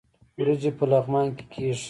[0.37, 1.79] وریجې په لغمان کې کیږي